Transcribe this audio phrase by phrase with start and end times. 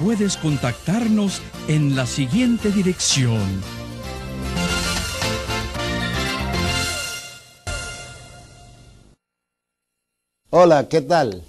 [0.00, 3.62] puedes contactarnos en la siguiente dirección.
[10.48, 11.42] Hola, ¿qué tal?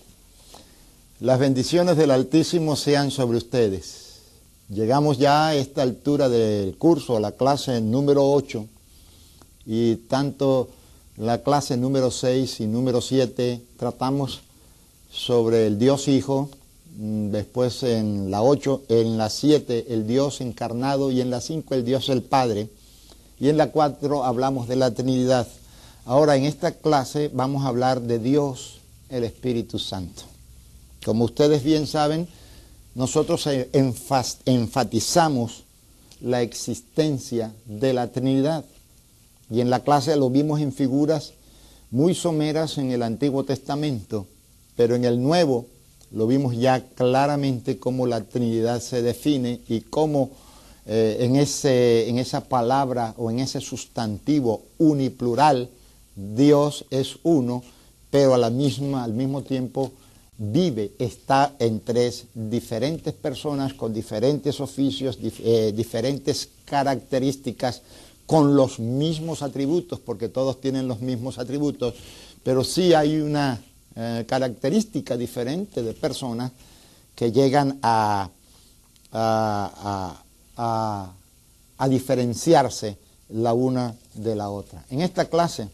[1.21, 4.19] Las bendiciones del Altísimo sean sobre ustedes.
[4.69, 8.65] Llegamos ya a esta altura del curso, a la clase número 8,
[9.65, 10.69] y tanto
[11.17, 14.41] la clase número 6 y número 7 tratamos
[15.09, 16.49] sobre el Dios Hijo,
[16.97, 21.85] después en la 8, en la 7 el Dios encarnado y en la 5 el
[21.85, 22.69] Dios el Padre
[23.39, 25.47] y en la 4 hablamos de la Trinidad.
[26.05, 30.23] Ahora en esta clase vamos a hablar de Dios el Espíritu Santo.
[31.05, 32.27] Como ustedes bien saben,
[32.93, 33.69] nosotros e,
[34.45, 35.63] enfatizamos
[36.19, 38.65] la existencia de la Trinidad
[39.49, 41.33] y en la clase lo vimos en figuras
[41.89, 44.27] muy someras en el Antiguo Testamento,
[44.75, 45.65] pero en el Nuevo
[46.11, 50.31] lo vimos ya claramente cómo la Trinidad se define y cómo
[50.85, 55.69] eh, en, ese, en esa palabra o en ese sustantivo uniplural,
[56.15, 57.63] Dios es uno,
[58.09, 59.91] pero a la misma, al mismo tiempo
[60.37, 67.83] vive, está en tres diferentes personas con diferentes oficios, eh, diferentes características,
[68.25, 71.93] con los mismos atributos, porque todos tienen los mismos atributos,
[72.43, 73.61] pero sí hay una
[73.95, 76.51] eh, característica diferente de personas
[77.15, 78.29] que llegan a,
[79.11, 80.23] a,
[81.77, 82.97] a, diferenciarse
[83.29, 84.85] la una de la otra.
[84.89, 85.67] En esta clase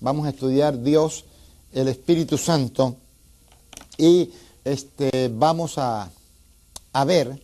[0.00, 1.24] vamos a estudiar Dios,
[1.72, 2.96] el Espíritu Santo,
[3.96, 4.30] y
[4.64, 6.10] este, vamos a,
[7.06, 7.40] ver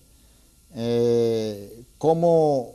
[0.74, 2.72] eh, cómo,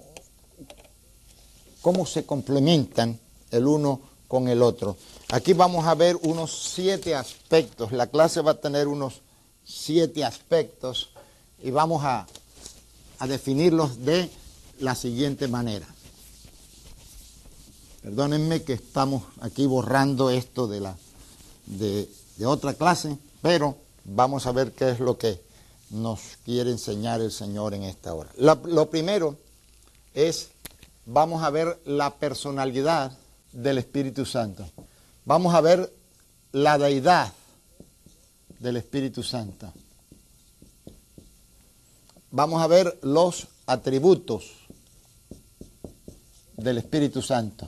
[1.82, 3.20] cómo se complementan
[3.52, 4.98] el uno con el otro.
[5.34, 7.92] Aquí vamos a ver unos siete aspectos.
[7.92, 9.22] La clase va a tener unos
[9.66, 11.10] siete aspectos
[11.64, 12.28] y vamos a,
[13.28, 14.30] definirlos de
[14.78, 15.88] la siguiente manera.
[18.04, 20.96] Perdónenme que estamos aquí borrando esto de, la,
[21.66, 22.08] de,
[22.46, 25.42] otra clase, pero vamos a ver qué es lo que
[25.90, 28.30] nos quiere enseñar el Señor en esta hora.
[28.38, 29.36] lo primero
[30.14, 30.50] es,
[31.08, 33.18] vamos a ver la personalidad
[33.52, 34.64] del Espíritu Santo
[35.26, 35.94] vamos a ver
[36.52, 37.34] la deidad
[38.60, 39.72] del Espíritu Santo.
[42.32, 44.52] Vamos a ver los atributos
[46.58, 47.68] del Espíritu Santo.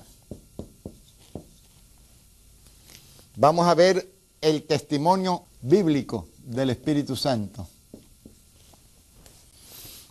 [3.35, 4.09] Vamos a ver
[4.41, 7.67] el testimonio bíblico del Espíritu Santo.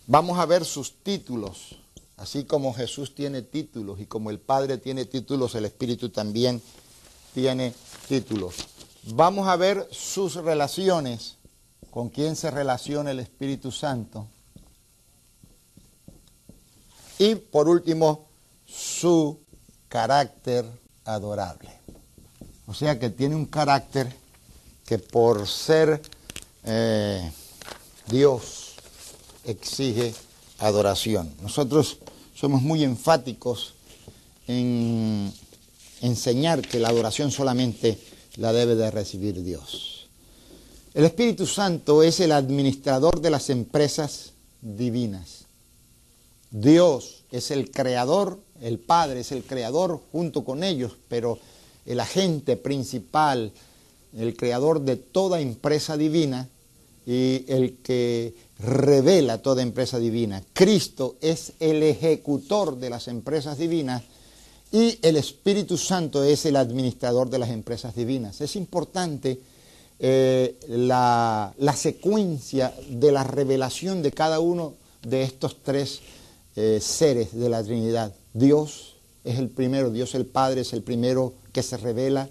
[0.07, 1.77] Vamos a ver sus títulos,
[2.19, 6.84] así como Jesús tiene títulos y como el Padre tiene títulos, el Espíritu también tiene
[8.09, 8.55] títulos.
[9.09, 11.37] Vamos a ver sus relaciones,
[11.91, 14.27] con quién se relaciona el Espíritu Santo.
[17.19, 18.27] Y por último,
[18.67, 19.39] su
[19.89, 20.65] carácter
[21.05, 21.71] adorable.
[22.67, 24.15] O sea que tiene un carácter
[24.87, 26.01] que por ser
[26.65, 27.31] eh,
[28.07, 28.75] Dios
[29.45, 30.15] exige
[30.59, 31.35] adoración.
[31.43, 31.99] Nosotros
[32.35, 33.75] somos muy enfáticos
[34.47, 35.33] en
[36.05, 37.99] enseñar que la adoración solamente
[38.37, 40.07] la debe de recibir Dios.
[40.93, 45.47] El Espíritu Santo es el administrador de las empresas divinas.
[46.51, 51.39] Dios es el creador, el Padre es el creador junto con ellos, pero
[51.87, 53.53] el agente principal,
[54.17, 56.49] el creador de toda empresa divina
[57.07, 60.43] y el que revela toda empresa divina.
[60.53, 64.03] Cristo es el ejecutor de las empresas divinas
[64.75, 68.41] y el Espíritu Santo es el administrador de las empresas divinas.
[68.41, 69.39] Es importante
[70.01, 76.01] eh, la, secuencia de la revelación de cada uno de estos tres
[76.57, 78.13] eh, seres de la Trinidad.
[78.33, 82.29] Dios es el primero, Dios el Padre es el primero que se revela,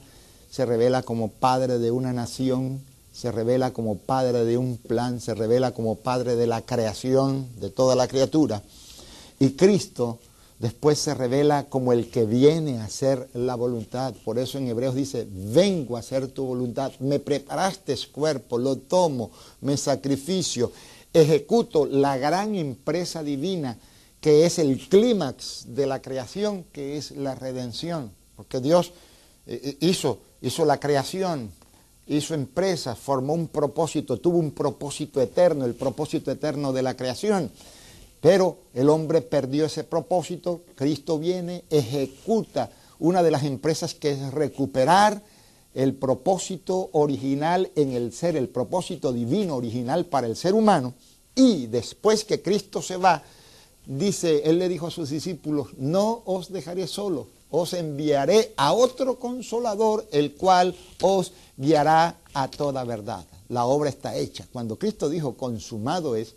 [0.52, 2.82] se revela como Padre de una nación
[3.14, 7.70] se revela como padre de un plan, se revela como padre de la creación de
[7.70, 8.64] toda la criatura.
[9.40, 10.18] Y Cristo
[10.60, 14.14] después se revela como el que viene a hacer la voluntad.
[14.24, 19.32] Por eso en Hebreos dice, vengo a hacer tu voluntad, me preparaste cuerpo, lo tomo,
[19.62, 20.72] me sacrificio,
[21.14, 23.78] ejecuto la gran empresa divina
[24.24, 28.10] que es el clímax de la creación, que es la redención.
[28.38, 28.94] Porque Dios
[29.46, 31.52] eh, eh, hizo, hizo la creación,
[32.08, 37.52] hizo empresas, formó un propósito, tuvo un propósito eterno, el propósito eterno de la creación.
[38.24, 44.32] Pero el hombre perdió ese propósito, Cristo viene, ejecuta una de las empresas que es
[44.32, 45.22] recuperar
[45.74, 50.94] el propósito original en el ser, el propósito divino original para el ser humano.
[51.36, 53.24] Y después que Cristo se va,
[53.86, 59.20] dice, Él le dijo a sus discípulos, no os dejaré solo, os enviaré a otro
[59.20, 63.26] consolador, el cual os guiará a toda verdad.
[63.50, 64.48] La obra está hecha.
[64.54, 66.36] Cuando Cristo dijo, consumado es,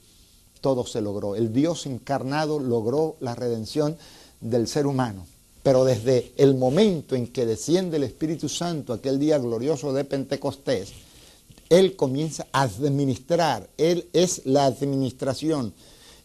[0.67, 1.37] todo se logró.
[1.37, 3.97] El Dios encarnado logró la redención
[4.41, 5.25] del ser humano.
[5.63, 10.91] Pero desde el momento en que desciende el Espíritu Santo, aquel día glorioso de Pentecostés,
[11.69, 15.73] Él comienza a administrar, Él es la administración,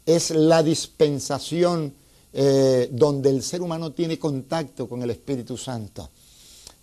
[0.07, 1.93] es la dispensación
[2.33, 6.09] eh, donde el ser humano tiene contacto con el Espíritu Santo.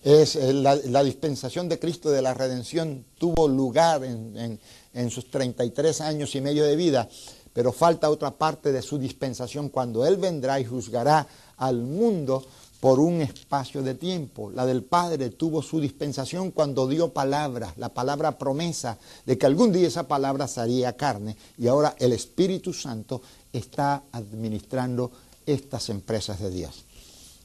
[0.04, 4.60] Es eh, la, dispensación de Cristo de la redención tuvo lugar en,
[4.98, 7.08] en sus 33 años y medio de vida,
[7.52, 12.44] pero falta otra parte de su dispensación cuando Él vendrá y juzgará al mundo
[12.80, 14.50] por un espacio de tiempo.
[14.50, 19.72] La del Padre tuvo su dispensación cuando dio palabra, la palabra promesa de que algún
[19.72, 23.20] día esa palabra sería carne y ahora el Espíritu Santo
[23.52, 25.10] está administrando
[25.44, 26.84] estas empresas de Dios.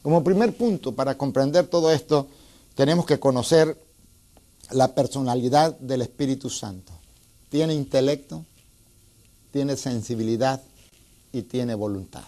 [0.01, 2.27] Como primer punto para comprender todo esto,
[2.75, 3.81] tenemos que conocer
[4.71, 6.91] la personalidad del Espíritu Santo.
[7.49, 8.45] Tiene intelecto,
[9.53, 10.61] tiene sensibilidad
[11.31, 12.23] y tiene voluntad.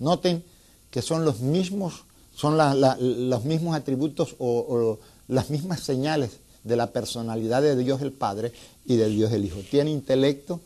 [0.00, 0.42] Noten
[0.90, 2.04] que son los mismos,
[2.34, 4.98] son los mismos atributos o,
[5.28, 6.32] las mismas señales
[6.64, 8.52] de la personalidad de Dios el Padre
[8.84, 9.60] y de Dios el Hijo.
[9.70, 10.60] Tiene intelecto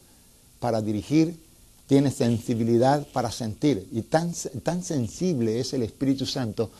[0.58, 1.38] para dirigir,
[1.86, 3.86] tiene sensibilidad para sentir.
[3.92, 4.32] Y tan,
[4.62, 6.70] tan sensible es el Espíritu Santo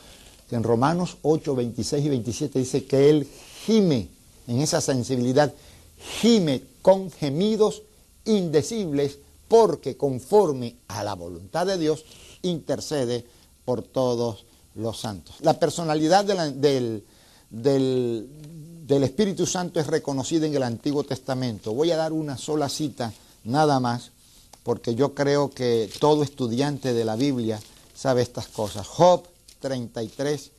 [0.49, 3.27] que en Romanos 8, 26 y 27 dice que Él
[3.65, 4.07] gime
[4.47, 5.53] en esa sensibilidad,
[6.19, 7.83] gime con gemidos
[8.27, 12.05] indecibles porque conforme a la voluntad de Dios
[12.41, 13.25] intercede
[13.65, 14.45] por todos
[14.75, 15.35] los santos.
[15.41, 17.03] La personalidad del,
[17.49, 21.73] del Espíritu Santo es reconocida en el Antiguo Testamento.
[21.73, 23.13] Voy a dar una sola cita
[23.43, 24.11] nada más
[24.63, 27.57] porque yo creo que todo estudiante de la Biblia
[27.95, 28.85] sabe estas cosas.
[28.85, 29.23] Job
[29.61, 30.51] 33,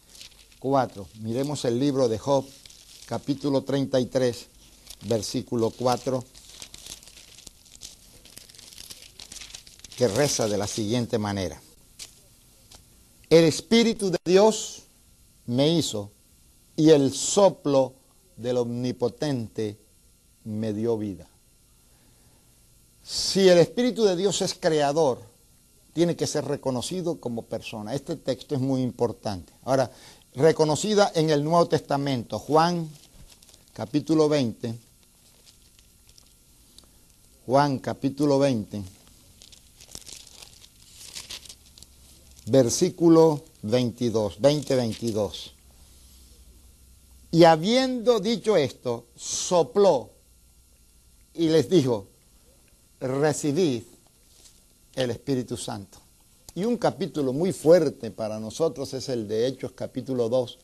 [0.58, 1.06] 4.
[1.20, 2.46] Miremos el libro de Job,
[3.06, 4.46] capítulo 33,
[5.02, 6.24] versículo 4,
[9.98, 11.60] que reza de la siguiente manera.
[13.28, 14.84] El Espíritu de Dios
[15.46, 16.12] me hizo
[16.76, 17.94] y el soplo
[18.36, 19.76] del Omnipotente
[20.44, 21.26] me dio vida.
[23.02, 25.18] Si el Espíritu de Dios es creador,
[25.94, 27.92] tiene que ser reconocido como persona.
[27.92, 29.52] Este texto es muy importante.
[29.64, 29.90] Ahora,
[30.36, 32.88] reconocida en el Nuevo Testamento, Juan
[33.72, 34.76] capítulo 20,
[37.46, 38.97] Juan capítulo 20,
[42.50, 45.54] versículo 22, 20, 22.
[47.30, 50.10] Y habiendo dicho esto, sopló
[51.34, 52.06] y les dijo,
[53.00, 53.82] recibid
[54.94, 55.98] el Espíritu Santo.
[56.54, 60.58] Y un capítulo muy fuerte para nosotros es el de Hechos capítulo 2,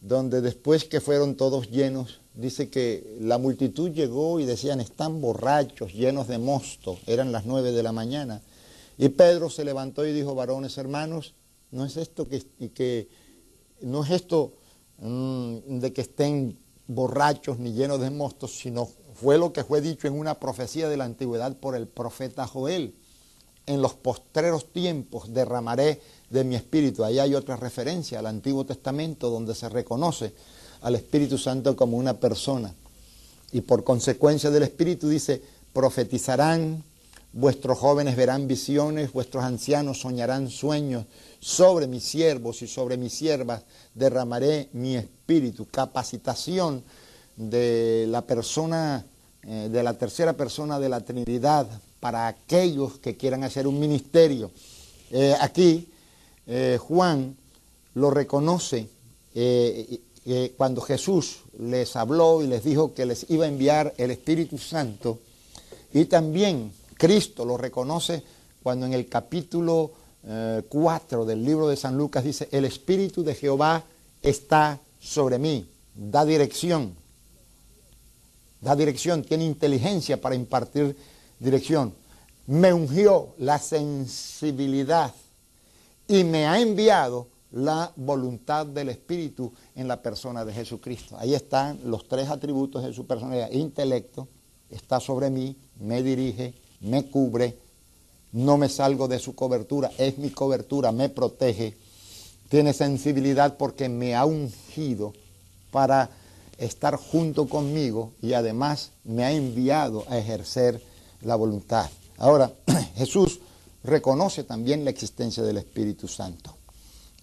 [0.00, 5.94] donde después que fueron todos llenos, dice que la multitud llegó y decían, están borrachos,
[5.94, 8.42] llenos de mosto, eran las nueve de la mañana.
[8.98, 11.34] Y Pedro se levantó y dijo, varones hermanos,
[11.70, 13.08] no es esto que,
[13.80, 14.52] no es esto
[14.98, 20.08] mm, de que estén borrachos ni llenos de mostos, sino fue lo que fue dicho
[20.08, 22.94] en una profecía de la antigüedad por el profeta Joel.
[23.66, 26.00] En los postreros tiempos derramaré
[26.30, 27.04] de mi espíritu.
[27.04, 30.32] Ahí hay otra referencia al Antiguo Testamento donde se reconoce
[30.80, 32.72] al Espíritu Santo como una persona.
[33.52, 36.82] Y por consecuencia del Espíritu dice, profetizarán,
[37.38, 41.04] vuestros jóvenes verán visiones, vuestros ancianos soñarán sueños.
[41.38, 43.62] Sobre mis siervos y sobre mis siervas
[43.94, 45.66] derramaré mi espíritu.
[45.70, 46.82] Capacitación
[47.36, 49.06] de la persona,
[49.44, 51.68] eh, de la tercera persona de la Trinidad
[52.00, 54.50] para aquellos que quieran hacer un ministerio.
[55.12, 55.88] Eh, aquí
[56.48, 57.36] eh, Juan
[57.94, 58.88] lo reconoce
[60.56, 65.20] cuando Jesús les habló y les dijo que les iba a enviar el Espíritu Santo,
[65.92, 68.22] y también Cristo lo reconoce
[68.62, 69.92] cuando en el capítulo
[70.68, 73.84] 4 eh, del libro de San Lucas dice, el Espíritu de Jehová
[74.20, 76.94] está sobre mí, da dirección,
[78.60, 80.96] da dirección, tiene inteligencia para impartir
[81.38, 81.94] dirección.
[82.46, 85.14] Me ungió la sensibilidad
[86.08, 91.16] y me ha enviado la voluntad del Espíritu en la persona de Jesucristo.
[91.18, 93.50] Ahí están los tres atributos de su personalidad.
[93.52, 94.28] Intelecto,
[94.70, 97.56] está sobre mí, me dirige, me cubre,
[98.32, 101.76] no me salgo de su cobertura, es mi cobertura, me protege.
[102.48, 105.12] Tiene sensibilidad porque me ha ungido
[105.70, 106.10] para
[106.58, 110.82] estar junto conmigo y además me ha enviado a ejercer
[111.22, 111.88] la voluntad.
[112.16, 112.52] Ahora,
[112.96, 113.40] Jesús
[113.84, 116.56] reconoce también la existencia del Espíritu Santo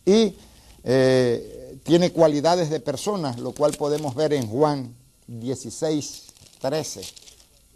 [0.06, 0.36] y
[0.84, 4.96] eh, tiene cualidades de personas, lo cual podemos ver en Juan
[5.28, 6.24] 16,
[6.62, 7.02] 13,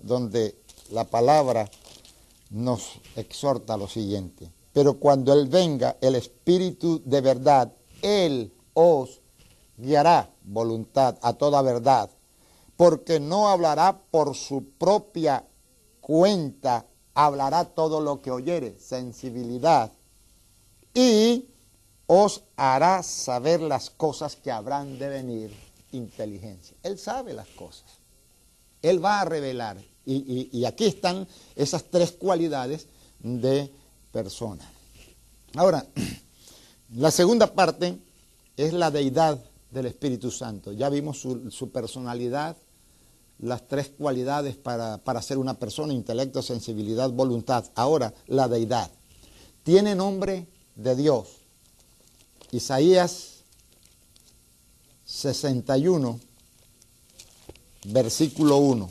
[0.03, 0.55] donde
[0.91, 1.69] la palabra
[2.49, 4.51] nos exhorta lo siguiente.
[4.73, 9.21] Pero cuando Él venga, el Espíritu de verdad, Él os
[9.77, 12.09] guiará voluntad a toda verdad,
[12.75, 15.45] porque no hablará por su propia
[16.01, 19.91] cuenta, hablará todo lo que oyere, sensibilidad,
[20.93, 21.47] y
[22.07, 25.55] os hará saber las cosas que habrán de venir,
[25.91, 26.75] inteligencia.
[26.83, 27.99] Él sabe las cosas.
[28.81, 29.77] Él va a revelar.
[30.05, 32.87] Y, aquí están esas tres cualidades
[33.19, 33.71] de
[34.11, 34.67] persona.
[35.55, 35.85] Ahora,
[36.95, 37.99] la segunda parte
[38.57, 40.71] es la deidad del Espíritu Santo.
[40.71, 42.57] Ya vimos su, personalidad,
[43.39, 47.65] las tres cualidades para, para ser una persona, intelecto, sensibilidad, voluntad.
[47.75, 48.89] Ahora, la deidad.
[49.63, 51.27] Tiene nombre de Dios.
[52.51, 53.43] Isaías
[55.05, 56.19] 61,
[57.85, 58.89] versículo 1.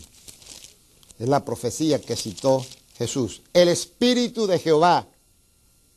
[1.19, 2.65] Es la profecía que citó
[2.97, 3.43] Jesús.
[3.53, 5.09] El Espíritu de Jehová,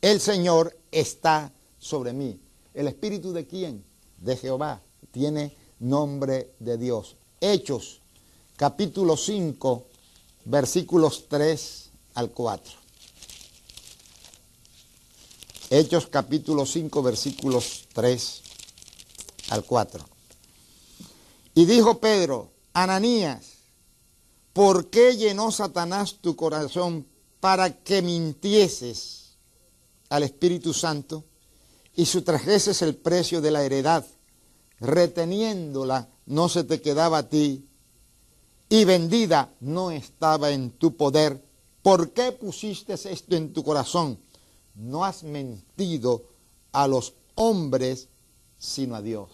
[0.00, 2.38] el Señor, está sobre mí.
[2.74, 3.84] ¿El Espíritu de quién?
[4.18, 4.82] De Jehová.
[5.10, 7.16] Tiene nombre de Dios.
[7.40, 8.00] Hechos,
[8.56, 9.86] capítulo 5,
[10.44, 12.82] versículos 3 al 4.
[15.70, 18.42] Hechos capítulo 5 versículos 3
[19.48, 20.04] al 4.
[21.54, 23.51] Y dijo Pedro, Ananías,
[24.52, 27.06] ¿por qué llenó Satanás tu corazón
[27.40, 29.36] para que mintieses
[30.08, 31.24] al Espíritu Santo
[31.94, 34.06] y sustrajeses el precio de la heredad,
[34.80, 37.66] reteniéndola no se te quedaba a ti
[38.68, 41.42] y vendida no estaba en tu poder?
[41.82, 44.18] ¿Por qué pusiste esto en tu corazón?
[44.74, 46.24] no has mentido
[46.72, 48.08] a los hombres,
[48.58, 49.30] sino a Dios.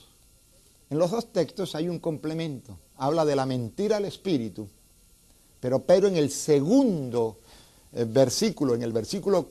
[0.90, 2.78] En los dos textos hay un complemento.
[2.96, 4.68] Habla de la mentira al Espíritu,
[5.60, 7.38] pero Pedro en el segundo
[7.92, 9.50] eh, versículo, en el versículo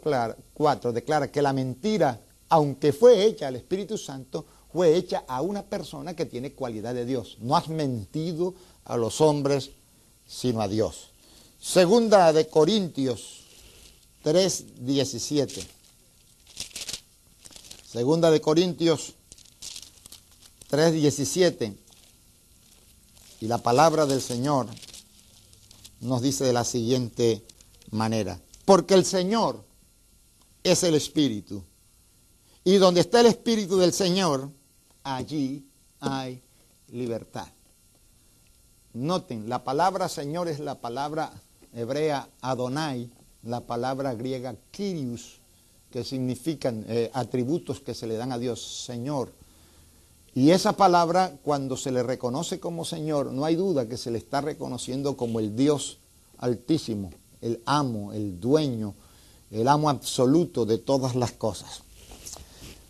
[0.53, 5.63] 4, declara que la mentira, aunque fue hecha al Espíritu Santo, fue hecha a una
[5.63, 7.37] persona que tiene cualidad de Dios.
[7.39, 8.53] No has mentido
[8.85, 9.71] a los hombres,
[10.27, 11.09] sino a Dios.
[11.59, 13.45] Segunda de Corintios
[14.23, 15.77] 3, 17.
[17.91, 19.13] Segunda de Corintios
[20.69, 21.75] 3:17.
[23.39, 24.67] Y la palabra del Señor
[25.99, 27.43] nos dice de la siguiente
[27.91, 28.39] manera.
[28.65, 29.63] Porque el Señor
[30.63, 31.63] es el Espíritu.
[32.63, 34.51] Y donde está el Espíritu del Señor,
[35.03, 35.65] allí
[35.99, 36.41] hay
[36.89, 37.47] libertad.
[38.93, 41.31] Noten, la palabra Señor es la palabra
[41.73, 43.09] hebrea Adonai,
[43.43, 45.39] la palabra griega Kyrios,
[45.91, 49.31] que significan eh, atributos que se le dan a Dios, Señor.
[50.33, 54.17] Y esa palabra, cuando se le reconoce como Señor, no hay duda que se le
[54.17, 55.97] está reconociendo como el Dios
[56.37, 58.93] altísimo, el amo, el dueño,
[59.51, 61.81] el amo absoluto de todas las cosas.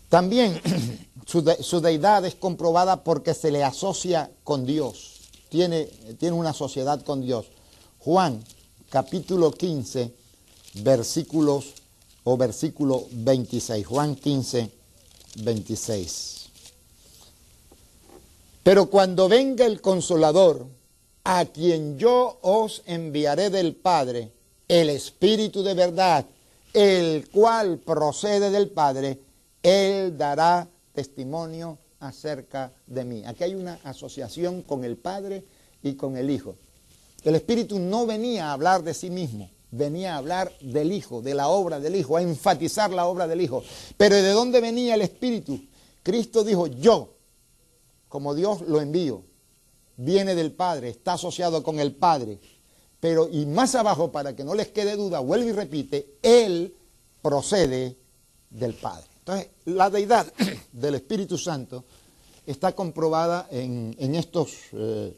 [0.10, 0.60] También
[1.25, 5.86] su, deidad es comprobada porque se le asocia con Dios, tiene,
[6.20, 7.48] tiene una sociedad con Dios.
[8.00, 8.44] Juan
[8.89, 10.13] capítulo 15,
[10.75, 11.74] versículos
[12.24, 14.72] o versículo 26, Juan 15,
[15.44, 16.46] 26.
[18.67, 20.67] Pero cuando venga el consolador,
[21.24, 24.33] a quien yo os enviaré del Padre,
[24.67, 26.25] el Espíritu de verdad,
[26.74, 29.19] el cual procede del Padre,
[29.63, 33.24] Él dará testimonio acerca de mí.
[33.25, 35.45] Aquí hay una asociación con el Padre
[35.81, 36.55] y con el Hijo.
[37.24, 41.36] El Espíritu no venía a hablar de sí mismo, venía a hablar del Hijo, de
[41.36, 43.63] la obra del Hijo, a enfatizar la obra del Hijo.
[43.95, 45.57] Pero ¿de dónde venía el Espíritu?
[46.03, 47.13] Cristo dijo, yo
[48.09, 49.23] como Dios lo envió,
[49.97, 52.39] viene del Padre, está asociado con el Padre,
[52.99, 56.75] pero y más abajo, para que no les quede duda, vuelve y repite, Él
[57.21, 57.97] procede
[58.49, 59.07] del Padre.
[59.19, 60.31] Entonces, la deidad
[60.71, 61.83] del Espíritu Santo
[62.45, 65.15] está comprobada en, estos, eh,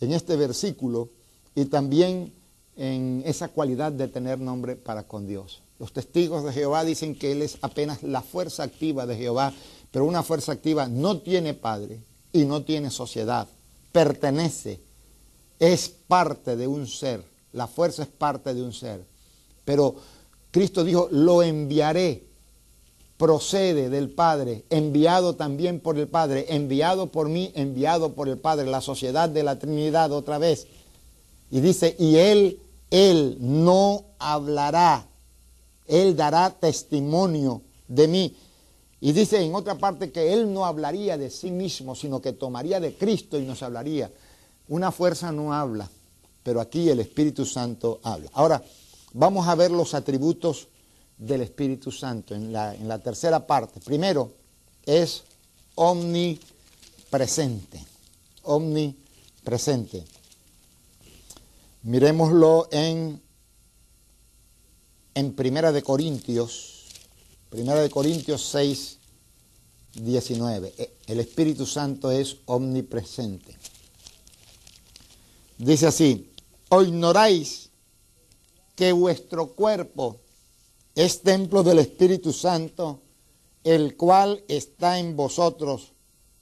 [0.00, 1.08] en este versículo
[1.54, 2.32] y también
[2.76, 5.62] en esa cualidad de tener nombre para con Dios.
[5.78, 9.52] Los testigos de Jehová dicen que Él es apenas la fuerza activa de Jehová,
[9.90, 12.00] pero una fuerza activa no tiene padre
[12.32, 13.46] y no tiene sociedad,
[13.92, 14.80] pertenece,
[15.58, 19.04] es parte de un ser, la fuerza es parte de un ser.
[19.64, 19.96] Pero
[20.50, 22.24] Cristo dijo, lo enviaré,
[23.16, 28.66] procede del Padre, enviado también por el Padre, enviado por mí, enviado por el Padre,
[28.66, 30.66] la sociedad de la Trinidad otra vez.
[31.50, 32.60] Y dice, y Él,
[32.90, 35.06] Él no hablará
[35.90, 38.36] él dará testimonio de mí.
[39.00, 42.80] Y dice en otra parte que Él no hablaría de sí mismo, sino que tomaría
[42.80, 44.10] de Cristo y nos hablaría.
[44.68, 45.88] Una fuerza no habla,
[46.42, 48.30] pero aquí el Espíritu Santo habla.
[48.34, 48.62] Ahora,
[49.14, 50.68] vamos a ver los atributos
[51.16, 53.80] del Espíritu Santo en la, en la tercera parte.
[53.80, 54.32] Primero,
[54.84, 55.22] es
[55.76, 57.82] omnipresente.
[58.42, 60.04] Omnipresente.
[61.82, 63.22] Miremoslo en
[65.14, 66.79] en Primera de Corintios,
[67.50, 68.98] Primera de Corintios 6,
[69.94, 70.72] 19.
[70.78, 73.56] E, el Espíritu Santo es omnipresente.
[75.58, 76.30] Dice así,
[76.68, 77.70] o ignoráis
[78.76, 80.20] que vuestro cuerpo
[80.94, 83.00] es templo del Espíritu Santo,
[83.64, 85.92] el cual está en vosotros,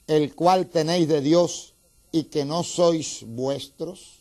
[0.07, 1.75] el cual tenéis de Dios
[2.13, 4.19] y que no sois vuestros.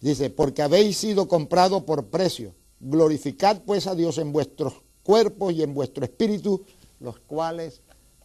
[0.00, 2.56] Dice, porque habéis sido comprado por precio.
[2.80, 4.74] Glorificad pues a Dios en vuestros
[5.06, 6.66] cuerpos y en vuestro espíritu,
[6.98, 7.80] los cuales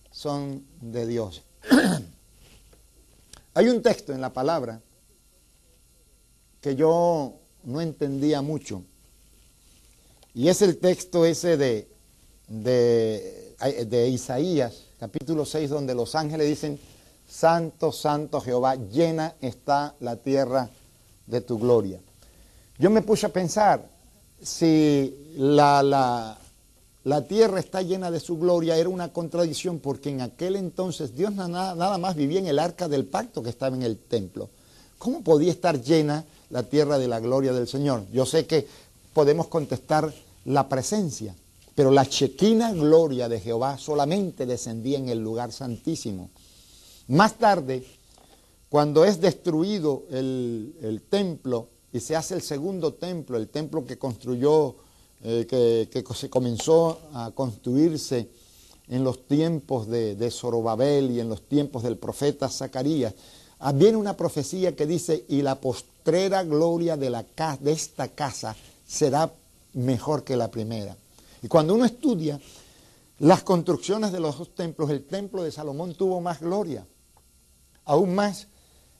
[0.09, 1.43] son de Dios.
[3.53, 4.81] Hay un texto en la palabra
[6.59, 7.35] que yo
[7.65, 8.83] no entendía mucho.
[10.33, 11.87] Y es el texto ese de,
[12.47, 13.55] de,
[13.87, 16.79] de Isaías, capítulo 6, donde los ángeles dicen,
[17.29, 20.67] Santo, Santo Jehová, llena está la tierra
[21.27, 21.99] de tu gloria.
[22.79, 23.87] Yo me puse a pensar,
[24.41, 26.37] si la, la,
[27.27, 31.75] tierra está llena de su gloria, era una contradicción porque en aquel entonces Dios nada,
[31.75, 34.49] nada más vivía en el arca del pacto que estaba en el templo.
[34.97, 38.05] ¿Cómo podía estar llena la tierra de la gloria del Señor?
[38.11, 38.67] Yo sé que
[39.13, 40.13] podemos contestar
[40.45, 41.35] la presencia,
[41.73, 46.29] pero la chequina gloria de Jehová solamente descendía en el lugar santísimo.
[47.07, 47.83] Más tarde,
[48.69, 54.75] cuando es destruido el, templo y se hace el segundo templo, el templo que construyó,
[55.23, 58.27] eh, que, se comenzó a construirse
[58.87, 63.13] en los tiempos de, de Zorobabel y en los tiempos del profeta Zacarías,
[63.59, 67.25] ah, viene una profecía que dice, y la postrera gloria de, la,
[67.59, 68.55] de esta casa
[68.85, 69.31] será
[69.73, 70.97] mejor que la primera.
[71.43, 72.39] Y cuando uno estudia
[73.19, 76.85] las construcciones de los dos templos, el templo de Salomón tuvo más gloria,
[77.85, 78.47] aún más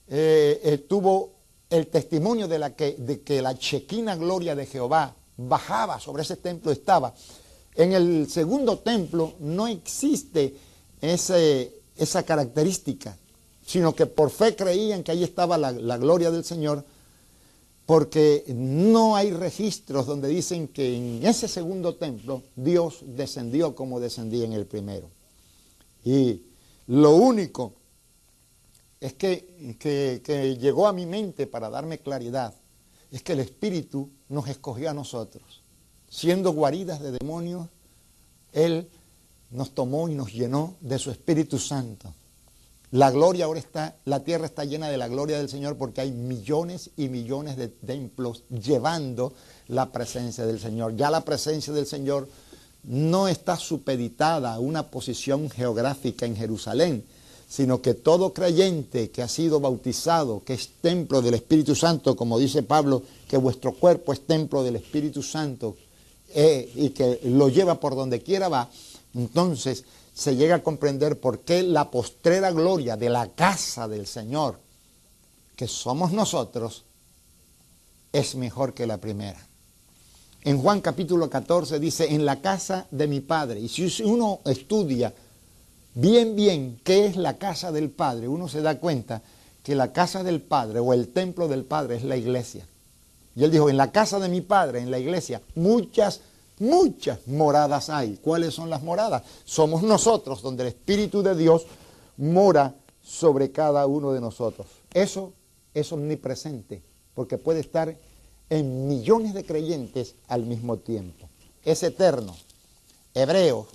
[0.07, 1.31] eh, eh, tuvo
[1.69, 7.13] el testimonio de, que la chequina gloria de Jehová bajaba sobre ese templo, estaba.
[7.75, 10.55] En el segundo templo no existe
[11.01, 13.17] ese, esa característica,
[13.65, 16.83] sino que por fe creían que ahí estaba la, la gloria del Señor,
[17.85, 24.45] porque no hay registros donde dicen que en ese segundo templo Dios descendió como descendía
[24.45, 25.09] en el primero.
[26.03, 26.43] Y
[26.87, 27.73] lo único
[29.01, 32.53] es que, llegó a mi mente para darme claridad,
[33.12, 35.62] es que el Espíritu nos escogió a nosotros.
[36.10, 37.67] Siendo guaridas de demonios,
[38.54, 38.89] Él
[39.52, 42.13] nos tomó y nos llenó de su Espíritu Santo.
[42.91, 46.12] La gloria ahora está, la tierra está llena de la gloria del Señor porque hay
[46.12, 49.34] millones y millones de templos llevando
[49.67, 50.97] la presencia del Señor.
[50.97, 52.28] Ya la presencia del Señor
[52.84, 57.06] no está supeditada a una posición geográfica en Jerusalén,
[57.51, 62.39] sino que todo creyente que ha sido bautizado, que es templo del Espíritu Santo, como
[62.39, 65.75] dice Pablo, que vuestro cuerpo es templo del Espíritu Santo
[66.33, 68.69] eh, y que lo lleva por donde quiera va,
[69.15, 69.83] entonces
[70.13, 74.57] se llega a comprender por qué la postrera gloria de la casa del Señor,
[75.57, 76.85] que somos nosotros,
[78.13, 79.45] es mejor que la primera.
[80.43, 85.13] En Juan capítulo 14 dice, en la casa de mi Padre, y si uno estudia
[85.93, 89.21] bien, bien qué es la casa del Padre, uno se da cuenta
[89.63, 92.65] que la casa del Padre o el templo del Padre es la iglesia.
[93.36, 96.21] Y él dijo, en la casa de mi Padre, en la iglesia, muchas,
[96.60, 98.17] muchas moradas hay.
[98.17, 99.23] ¿Cuáles son las moradas?
[99.45, 101.65] Somos nosotros donde el Espíritu de Dios
[102.17, 104.67] mora sobre cada uno de nosotros.
[104.93, 105.34] Eso
[105.73, 106.82] es omnipresente,
[107.15, 107.95] porque puede estar
[108.49, 111.30] en millones de creyentes al mismo tiempo.
[111.63, 112.36] Es eterno.
[113.13, 113.67] Hebreos,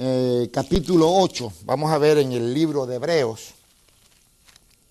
[0.00, 3.48] eh, capítulo 8, vamos a ver en el libro de Hebreos,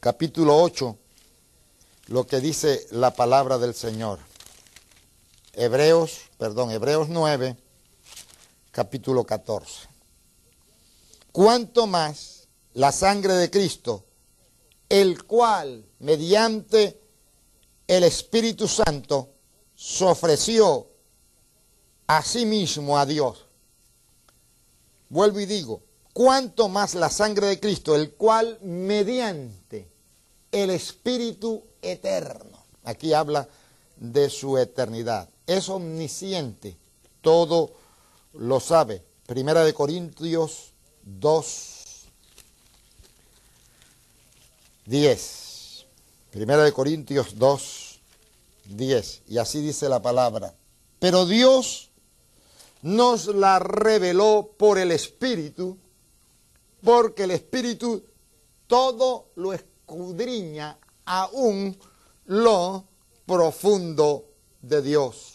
[0.02, 0.98] capítulo 8,
[2.08, 4.20] lo que dice la palabra del Señor.
[5.54, 7.56] Hebreos, perdón, Hebreos 9,
[8.72, 9.88] capítulo 14.
[11.32, 14.04] Cuanto más la sangre de Cristo,
[14.89, 17.02] el cual mediante
[17.88, 19.30] el Espíritu Santo
[19.74, 20.89] se ofreció
[22.08, 23.46] a sí mismo a Dios.
[25.10, 25.82] Vuelvo y digo,
[26.13, 29.88] cuanto más la sangre de Cristo, el cual mediante
[30.52, 33.48] el Espíritu eterno, aquí habla
[33.98, 36.78] de su eternidad, es omnisciente,
[37.22, 37.72] todo
[38.34, 39.04] lo sabe.
[39.26, 40.72] Primera de Corintios
[41.04, 41.78] 2,
[44.86, 45.86] 10.
[46.32, 48.00] Primera de Corintios 2,
[48.65, 49.22] 10.
[49.28, 50.54] Y así dice la palabra.
[51.00, 51.87] Pero Dios
[52.88, 55.78] nos la reveló por el Espíritu,
[56.82, 58.02] porque el Espíritu
[58.65, 61.78] todo lo escudriña aún
[62.28, 62.86] lo
[63.26, 64.30] profundo
[64.62, 65.34] de Dios.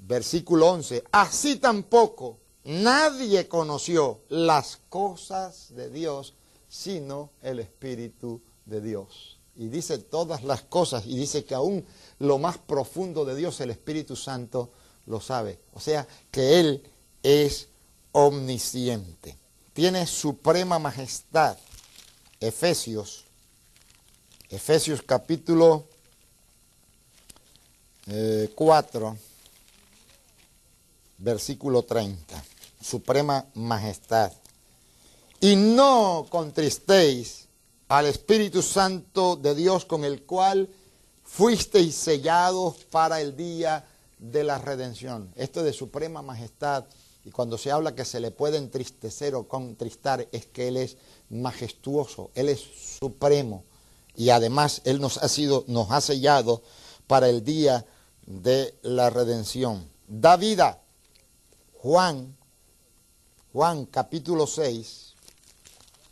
[0.00, 1.04] Versículo 11.
[1.12, 6.34] Así tampoco nadie conoció las cosas de Dios
[6.68, 9.38] sino el Espíritu de Dios.
[9.54, 11.84] Y dice todas las cosas y dice que aún
[12.18, 14.70] lo más profundo de Dios, el Espíritu Santo,
[15.06, 15.58] lo sabe.
[15.74, 16.82] O sea que Él
[17.22, 17.68] es
[18.12, 19.36] omnisciente.
[19.72, 21.56] Tiene suprema majestad.
[22.40, 23.24] Efesios.
[24.48, 25.86] Efesios capítulo
[28.54, 29.18] 4, eh,
[31.18, 32.44] versículo 30.
[32.82, 34.32] Suprema majestad.
[35.40, 37.46] Y no contristéis
[37.88, 40.68] al Espíritu Santo de Dios con el cual
[41.24, 43.84] fuisteis sellados para el día
[44.22, 45.32] de la redención.
[45.34, 46.84] Esto es de suprema majestad.
[47.24, 50.96] Y cuando se habla que se le puede entristecer o contristar, es que Él es
[51.28, 52.60] majestuoso, Él es
[52.98, 53.64] supremo.
[54.16, 56.62] Y además Él nos ha sido, nos ha sellado
[57.06, 57.84] para el día
[58.26, 59.88] de la redención.
[60.06, 60.80] Da vida.
[61.78, 62.36] Juan,
[63.52, 65.14] Juan capítulo 6,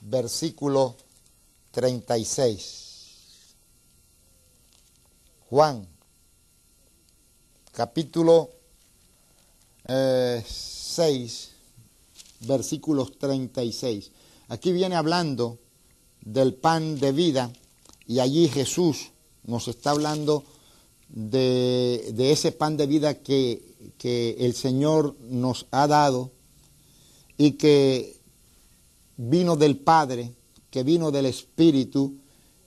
[0.01, 0.96] versículo
[1.70, 3.55] 36.
[5.49, 5.87] Juan,
[7.81, 8.51] capítulo
[9.87, 11.27] 6, eh,
[12.40, 14.11] versículos 36.
[14.49, 15.59] Aquí viene hablando
[16.21, 17.51] del pan de vida
[18.07, 19.12] y allí Jesús
[19.45, 20.45] nos está hablando
[21.09, 23.62] de, ese pan de vida que,
[23.97, 26.33] que el Señor nos ha dado
[27.38, 28.21] y que
[29.16, 30.35] vino del Padre,
[30.71, 32.19] que vino del Espíritu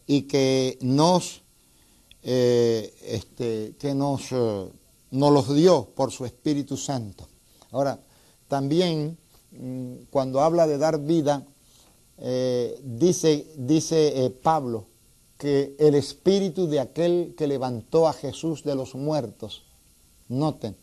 [0.08, 1.44] y que nos,
[2.24, 4.72] eh, este, que nos, eh,
[5.14, 7.28] nos los dio por su Espíritu Santo.
[7.72, 8.00] Ahora,
[8.48, 9.18] también
[9.52, 11.46] mm, cuando habla de dar vida,
[12.18, 14.88] eh, dice, dice Pablo
[15.38, 19.64] que el espíritu de aquel que levantó a Jesús de los muertos,
[20.30, 20.76] noten,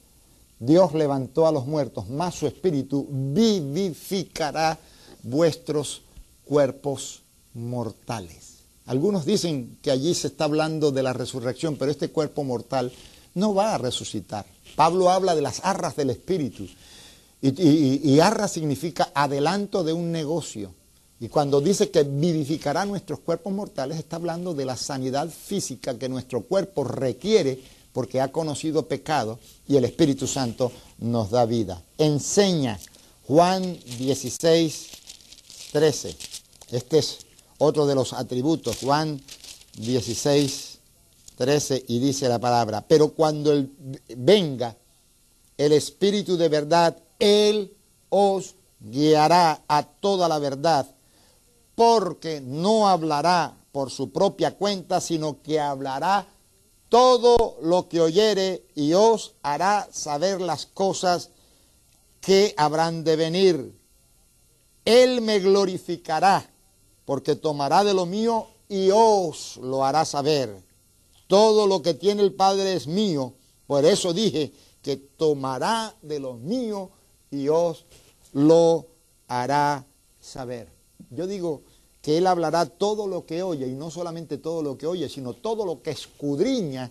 [0.58, 4.78] Dios levantó a los muertos, más su espíritu vivificará
[5.22, 6.02] vuestros
[6.44, 7.22] cuerpos
[7.54, 8.58] mortales.
[8.86, 12.92] Algunos dicen que allí se está hablando de la resurrección, pero este cuerpo mortal
[13.34, 14.44] no va a resucitar.
[14.76, 16.66] Pablo habla de las arras del espíritu.
[17.42, 20.74] Y, arra significa adelanto de un negocio.
[21.20, 26.08] Y cuando dice que vivificará nuestros cuerpos mortales, está hablando de la sanidad física que
[26.08, 27.58] nuestro cuerpo requiere
[27.92, 31.82] porque ha conocido pecado y el Espíritu Santo nos da vida.
[31.98, 32.78] Enseña
[33.26, 34.88] Juan 16,
[35.72, 36.16] 13.
[36.72, 37.18] Este es
[37.58, 38.78] otro de los atributos.
[38.78, 39.20] Juan
[39.76, 40.69] 16,
[41.40, 43.72] 13 y dice la palabra, pero cuando él
[44.14, 44.76] venga
[45.56, 47.74] el Espíritu de verdad, Él
[48.10, 50.86] os guiará a toda la verdad,
[51.74, 56.26] porque no hablará por su propia cuenta, sino que hablará
[56.90, 61.30] todo lo que oyere y os hará saber las cosas
[62.20, 63.74] que habrán de venir.
[64.84, 66.50] Él me glorificará,
[67.06, 70.69] porque tomará de lo mío y os lo hará saber.
[71.30, 73.34] Todo lo que tiene el Padre es mío,
[73.68, 76.90] por eso dije que tomará de lo mío
[77.30, 77.84] y os
[78.32, 78.88] lo
[79.28, 79.86] hará
[80.20, 80.72] saber.
[81.10, 81.62] Yo digo
[82.02, 85.34] que Él hablará todo lo que oye, y no solamente todo lo que oye, sino
[85.34, 86.90] todo lo que escudriña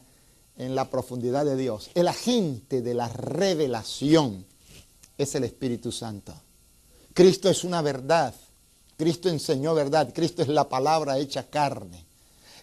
[0.56, 1.90] en la profundidad de Dios.
[1.94, 4.46] El agente de la revelación
[5.18, 6.34] es el Espíritu Santo.
[7.14, 8.34] Cristo es una verdad.
[8.96, 12.08] Cristo enseñó verdad, Cristo es la palabra hecha carne.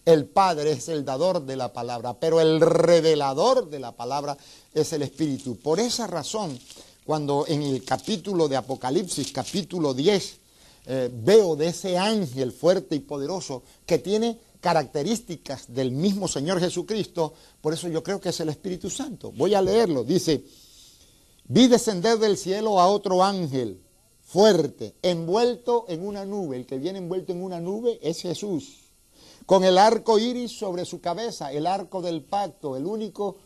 [0.07, 4.39] El Padre es el dador de la palabra, pero el revelador de la palabra
[4.73, 5.57] es el Espíritu.
[5.57, 6.57] Por esa razón,
[7.05, 10.39] cuando en el capítulo de Apocalipsis, capítulo 10,
[10.87, 17.35] eh, veo de ese ángel fuerte y poderoso que tiene características del mismo Señor Jesucristo,
[17.61, 19.33] por eso yo creo que es el Espíritu Santo.
[19.33, 20.45] Voy a leerlo, dice,
[21.49, 23.83] vi descender del cielo a otro ángel
[24.23, 28.86] fuerte, envuelto en una nube, el que viene envuelto en una nube es Jesús,
[29.47, 33.37] con el arco iris sobre su cabeza, el arco del pacto, el único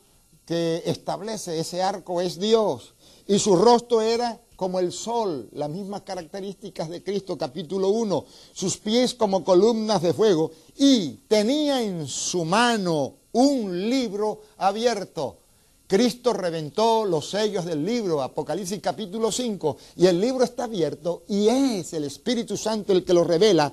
[0.47, 2.95] que establece ese arco es Dios,
[3.29, 8.79] y su rostro era como el sol, las mismas características de Cristo, capítulo 1, sus
[8.79, 15.37] pies como columnas de fuego, y tenía en su mano un libro abierto.
[15.87, 21.49] Cristo reventó los sellos del libro, Apocalipsis capítulo 5, y el libro está abierto y
[21.49, 23.73] es el Espíritu Santo el que lo revela.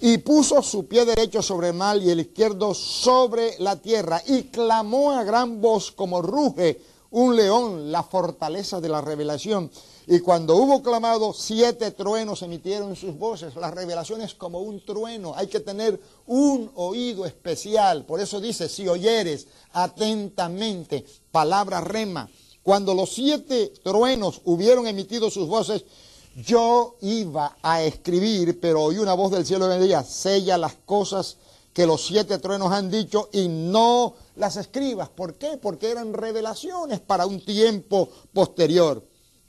[0.00, 4.44] Y puso su pie derecho sobre el mal y el izquierdo sobre la tierra, y
[4.44, 6.80] clamó a gran voz como ruge
[7.10, 9.70] un león, la fortaleza de la revelación.
[10.06, 13.56] Y cuando hubo clamado, siete truenos emitieron sus voces.
[13.56, 15.34] La revelación es como un trueno.
[15.36, 18.04] Hay que tener un oído especial.
[18.06, 22.28] Por eso dice, si oyeres atentamente, palabra rema.
[22.62, 25.84] Cuando los siete truenos hubieron emitido sus voces,
[26.44, 30.74] yo iba a escribir, pero oí una voz del cielo que me decía, sella las
[30.84, 31.36] cosas
[31.72, 35.08] que los siete truenos han dicho y no las escribas.
[35.08, 35.58] ¿Por qué?
[35.60, 39.04] Porque eran revelaciones para un tiempo posterior.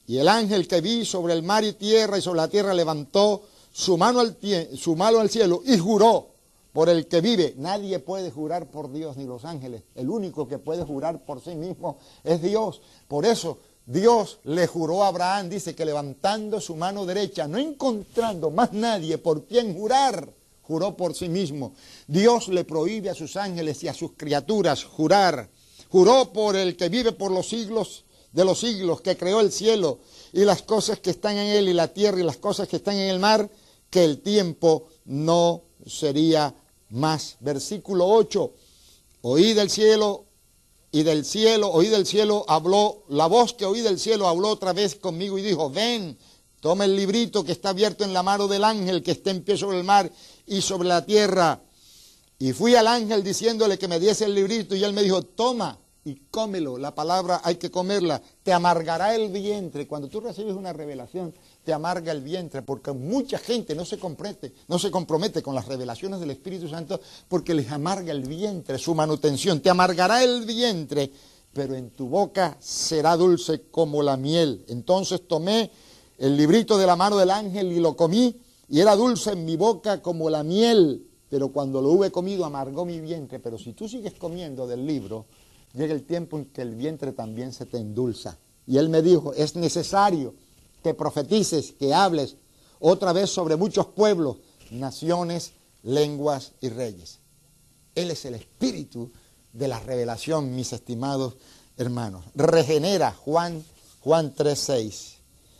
[0.07, 3.43] Y el ángel que vi sobre el mar y tierra y sobre la tierra levantó
[3.71, 4.37] su mano al,
[4.75, 6.29] su mano al cielo y juró
[6.73, 7.53] por el que vive.
[7.57, 9.83] Nadie puede jurar por Dios ni los ángeles.
[9.95, 12.81] El único que puede jurar por sí mismo es Dios.
[13.07, 18.51] Por eso Dios le juró a Abraham, dice que levantando su mano derecha, no encontrando
[18.51, 21.73] más nadie por quien jurar, juró por sí mismo.
[22.05, 25.49] Dios le prohíbe a sus ángeles y a sus criaturas jurar.
[25.89, 29.97] Juró por el que vive por los siglos de los siglos, que creó el cielo
[30.33, 32.95] y las cosas que están en él y la tierra y las cosas que están
[32.95, 33.49] en el mar,
[33.89, 36.53] que el tiempo no sería
[36.89, 37.37] más.
[37.39, 38.53] Versículo 8,
[39.23, 40.25] oí del cielo
[40.91, 44.73] y del cielo, oí del cielo, habló, la voz que oí del cielo habló otra
[44.73, 46.17] vez conmigo y dijo, ven,
[46.59, 49.57] toma el librito que está abierto en la mano del ángel que está en pie
[49.57, 50.11] sobre el mar
[50.47, 51.61] y sobre la tierra.
[52.39, 55.77] Y fui al ángel diciéndole que me diese el librito y él me dijo, toma
[56.05, 56.77] y cómelo.
[56.77, 58.21] La palabra hay que comerla.
[58.43, 59.87] Te amargará el vientre.
[59.87, 61.33] Cuando tú recibes una revelación,
[61.73, 66.19] amarga el vientre, porque mucha gente no se compromete, no se compromete con las revelaciones
[66.19, 69.61] del Espíritu Santo porque les amarga el vientre, su manutención.
[69.61, 71.11] Te amargará el vientre,
[71.53, 74.63] pero en tu boca será dulce como la miel.
[74.67, 75.71] Entonces tomé
[76.17, 79.55] el librito de la mano del ángel y lo comí, y era dulce en mi
[79.55, 81.05] boca como la miel.
[81.29, 83.39] Pero cuando lo hube comido amargó mi vientre.
[83.39, 85.25] Pero si tú sigues comiendo del libro,
[85.73, 88.37] llega el tiempo en que el vientre también se te endulza.
[88.65, 90.33] Y él me dijo, es necesario
[90.83, 92.35] que profetices, que hables
[92.79, 94.37] otra vez sobre muchos pueblos,
[94.71, 95.51] naciones,
[95.83, 97.19] lenguas y reyes.
[97.95, 99.11] Él es el espíritu
[99.53, 101.35] de la revelación, mis estimados
[101.77, 102.25] hermanos.
[102.35, 103.63] Regenera Juan,
[104.01, 105.17] Juan 3:6.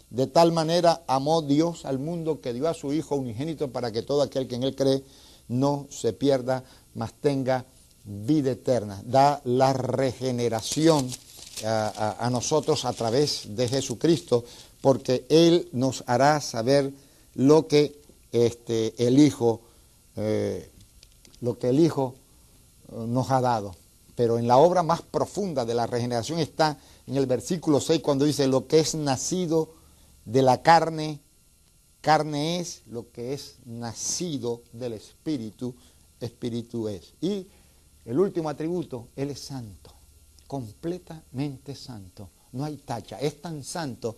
[0.10, 4.02] De tal manera amó Dios al mundo que dio a su Hijo unigénito para que
[4.02, 5.04] todo aquel que en él cree
[5.48, 6.64] no se pierda,
[6.96, 7.66] mas tenga
[8.06, 11.10] vida eterna, da la regeneración
[11.64, 14.46] a, nosotros a través de Jesucristo,
[14.82, 16.94] porque Él nos hará saber
[17.36, 18.00] lo que
[18.32, 19.62] este, el Hijo,
[20.16, 20.70] eh,
[21.42, 22.16] lo que el Hijo
[22.92, 23.76] eh, nos ha dado.
[24.16, 28.26] Pero en la obra más profunda de la regeneración está en el versículo 6 cuando
[28.26, 29.74] dice, lo que es nacido
[30.26, 31.20] de la carne,
[32.02, 35.74] carne es, lo que es nacido del Espíritu,
[36.20, 37.14] Espíritu es.
[37.22, 37.48] Y
[38.06, 39.92] el último atributo, Él es santo,
[40.48, 42.30] completamente santo.
[42.52, 43.20] No hay tacha.
[43.20, 44.18] Es tan santo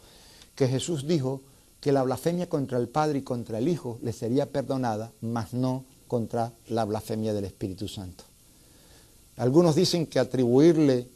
[0.61, 1.41] que Jesús dijo
[1.79, 5.85] que la blasfemia contra el Padre y contra el Hijo le sería perdonada, mas no
[6.07, 8.23] contra la blasfemia del Espíritu Santo.
[9.37, 11.07] Algunos dicen que atribuirle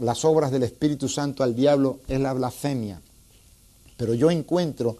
[0.00, 3.00] las obras del Espíritu Santo al diablo es la blasfemia,
[3.96, 4.98] pero yo encuentro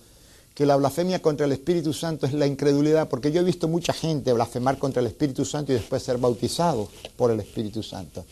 [0.55, 3.92] que la blasfemia contra el Espíritu Santo es la incredulidad, porque yo he visto mucha
[3.92, 8.24] gente blasfemar contra el Espíritu Santo y después ser bautizados por el Espíritu Santo.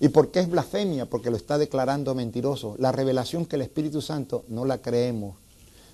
[0.00, 1.06] ¿Y por qué es blasfemia?
[1.06, 2.76] Porque lo está declarando mentiroso.
[2.78, 5.36] La revelación que el Espíritu Santo no la creemos.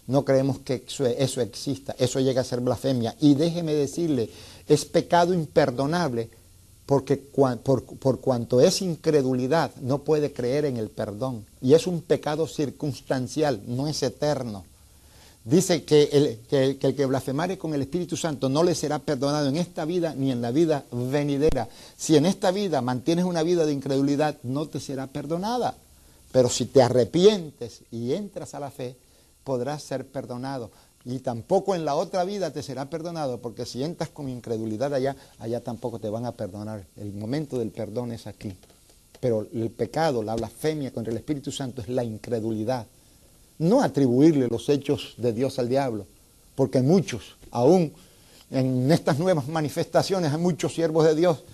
[0.07, 0.85] No creemos que
[1.19, 1.95] eso, exista.
[1.99, 3.15] Eso llega a ser blasfemia.
[3.21, 4.31] Y déjeme decirle,
[4.67, 6.29] es pecado imperdonable
[6.87, 11.47] porque por, por cuanto es incredulidad no puede creer en el perdón.
[11.61, 14.65] Y es un pecado circunstancial, no es eterno.
[15.45, 19.85] Dice que el, que, blasfemare con el Espíritu Santo no le será perdonado en esta
[19.85, 21.69] vida ni en la vida venidera.
[21.97, 25.75] Si en esta vida mantienes una vida de incredulidad, no te será perdonada.
[26.31, 28.97] Pero si te arrepientes y entras a la fe,
[29.43, 30.71] podrás ser perdonado.
[31.05, 35.17] Y tampoco en la otra vida te será perdonado, porque si entras con incredulidad allá,
[35.41, 36.87] allá tampoco te van a perdonar.
[36.97, 38.57] El momento del perdón es aquí.
[39.19, 42.87] Pero el pecado, la blasfemia contra el Espíritu Santo es la incredulidad
[43.63, 46.07] no atribuirle los hechos de Dios al diablo,
[46.55, 47.93] porque muchos, aún
[48.51, 51.45] en estas nuevas manifestaciones, hay muchos siervos de Dios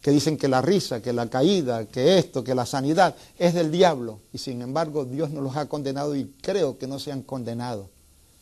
[0.00, 3.72] que dicen que la risa, que la caída, que esto, que la sanidad es del
[3.72, 7.22] diablo, y sin embargo Dios no los ha condenado y creo que no se han
[7.22, 7.88] condenado.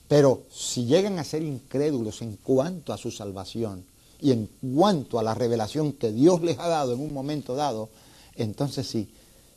[0.08, 3.84] Pero si llegan a ser incrédulos en cuanto a su salvación
[4.20, 7.88] y en cuanto a la revelación que Dios les ha dado en un momento dado,
[8.34, 9.08] entonces sí,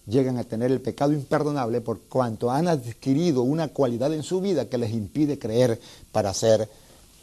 [0.07, 4.69] llegan a tener el pecado imperdonable por cuanto han adquirido una cualidad en su vida
[4.69, 5.79] que les impide creer
[6.11, 6.69] para ser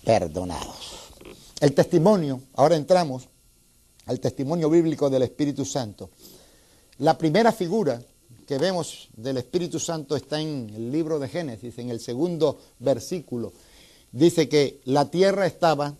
[0.05, 0.77] perdonados.
[1.61, 3.29] El testimonio, ahora entramos
[4.07, 6.11] al testimonio bíblico del Espíritu Santo.
[6.99, 8.03] La primera figura
[8.47, 13.53] que vemos del Espíritu Santo está en el libro de Génesis, en el segundo versículo.
[14.11, 15.95] Dice que la tierra estaba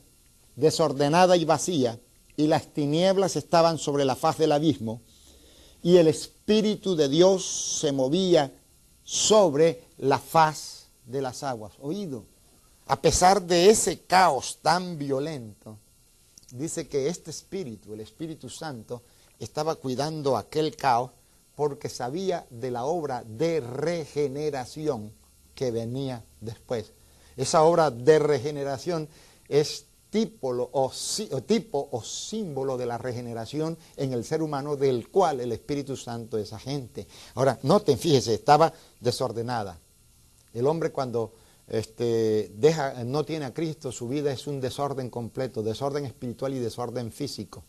[0.57, 1.99] desordenada y vacía
[2.37, 5.01] y las tinieblas estaban sobre la faz del abismo
[5.83, 8.53] y el Espíritu de Dios se movía
[9.05, 11.73] sobre la faz de las aguas.
[11.81, 12.25] Oído,
[12.87, 15.79] a pesar de ese caos tan violento,
[16.53, 19.03] dice que este Espíritu, el Espíritu Santo,
[19.39, 21.11] estaba cuidando aquel caos
[21.57, 25.13] porque sabía de la obra de regeneración
[25.55, 26.93] que venía después.
[27.37, 29.09] Esa obra de regeneración
[29.49, 30.93] es tipo o,
[31.47, 36.37] tipo o símbolo de la regeneración en el ser humano del cual el Espíritu Santo
[36.37, 37.07] es agente.
[37.35, 39.79] Ahora, noten, fíjese, estaba desordenada.
[40.53, 41.33] El hombre cuando
[41.67, 46.59] este, deja, no tiene a Cristo, su vida es un desorden completo, desorden espiritual y
[46.59, 47.65] desorden físico.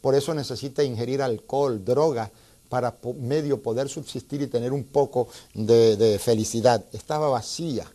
[0.00, 2.30] Por eso necesita ingerir alcohol, droga,
[2.68, 6.84] para medio poder subsistir y tener un poco de felicidad.
[6.92, 7.90] Estaba vacía.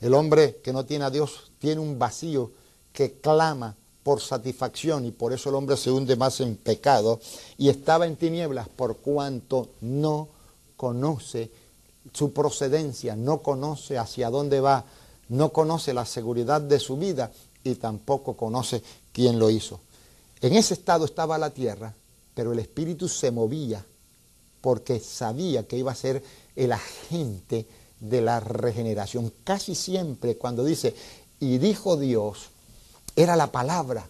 [0.00, 2.50] El hombre que no tiene a Dios tiene un vacío
[2.94, 7.20] que clama por satisfacción y por eso el hombre se hunde más en pecado
[7.58, 10.28] y estaba en tinieblas por cuanto no
[10.76, 11.50] conoce
[12.12, 14.84] su procedencia, no conoce hacia dónde va,
[15.28, 17.32] no conoce la seguridad de su vida
[17.64, 19.80] y tampoco conoce quién lo hizo.
[20.40, 21.94] En ese estado estaba la tierra,
[22.34, 23.84] pero el espíritu se movía
[24.60, 26.22] porque sabía que iba a ser
[26.54, 27.66] el agente
[27.98, 29.32] de la regeneración.
[29.42, 30.94] Casi siempre cuando dice,
[31.40, 32.50] y dijo Dios,
[33.16, 34.06] era la palabra.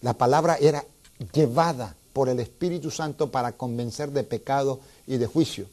[0.00, 0.84] La palabra era
[1.32, 5.66] llevada por el Espíritu Santo para convencer de pecado y de juicio.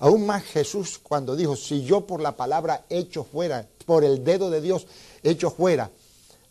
[0.00, 4.50] Aún más Jesús cuando dijo, si yo por la palabra hecho fuera, por el dedo
[4.50, 4.86] de Dios
[5.22, 5.90] hecho fuera,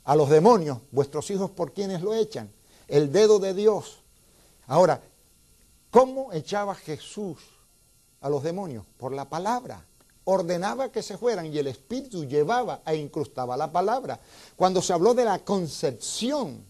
[0.06, 2.50] a los demonios, vuestros hijos por quienes lo echan,
[2.88, 4.00] el dedo de Dios.
[4.68, 5.02] Ahora,
[5.92, 7.38] ¿cómo echaba Jesús
[8.22, 8.86] a los demonios?
[8.98, 9.86] Por la palabra
[10.26, 14.20] ordenaba que se fueran y el Espíritu llevaba e incrustaba la palabra.
[14.56, 16.64] Cuando se habló de la concepción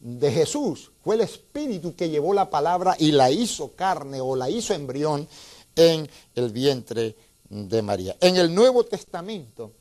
[0.00, 4.48] de Jesús, fue el Espíritu que llevó la palabra y la hizo carne o la
[4.48, 5.28] hizo embrión
[5.74, 7.16] en el vientre
[7.48, 8.16] de María.
[8.20, 9.72] En el Nuevo Testamento,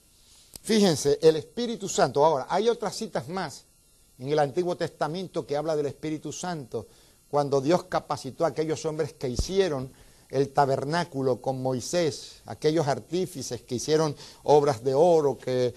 [0.62, 3.66] fíjense, el Espíritu Santo, ahora hay otras citas más
[4.20, 6.88] en el Antiguo Testamento que habla del Espíritu Santo,
[7.30, 9.92] cuando Dios capacitó a aquellos hombres que hicieron
[10.30, 15.74] el tabernáculo con Moisés, aquellos artífices que hicieron obras de oro, que,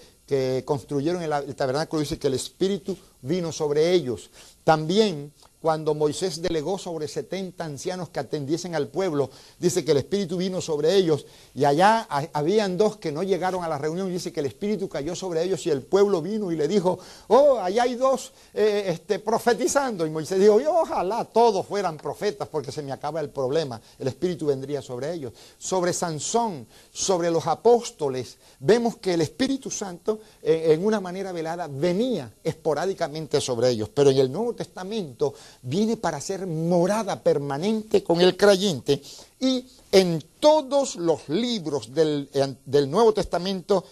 [0.63, 4.29] construyeron el, el tabernáculo, dice que el Espíritu vino sobre ellos.
[4.63, 10.37] También cuando Moisés delegó sobre 70 ancianos que atendiesen al pueblo, dice que el Espíritu
[10.37, 14.33] vino sobre ellos y allá habían dos que no llegaron a la reunión y dice
[14.33, 16.97] que el Espíritu cayó sobre ellos y el pueblo vino y le dijo,
[17.27, 20.05] oh, allá hay dos eh, este, profetizando.
[20.05, 23.79] Y Moisés dijo, ojalá todos fueran profetas porque se me acaba el problema.
[23.99, 25.33] El Espíritu vendría sobre ellos.
[25.57, 31.67] Sobre Sansón, sobre los apóstoles, vemos que el Espíritu Santo eh, en una manera velada
[31.67, 33.89] venía esporádicamente sobre ellos.
[33.89, 39.01] Pero en el Nuevo Testamento viene para ser morada permanente con el creyente
[39.39, 42.29] y en todos los libros del,
[42.65, 43.83] del Nuevo Testamento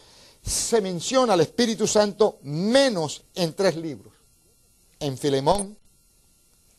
[0.41, 4.13] se menciona al Espíritu Santo menos en tres libros.
[4.99, 5.77] En Filemón,